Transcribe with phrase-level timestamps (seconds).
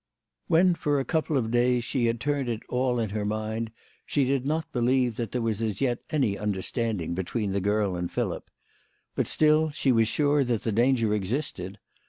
[0.47, 3.27] When for a couple of days she had turned it all in THE LADY OF
[3.27, 3.43] LAUNAY.
[3.69, 7.51] 123 her mind she did not believe that there was as yet any understanding between
[7.51, 8.49] the girl and Philip.
[9.13, 11.77] But still she was sure that the danger existed.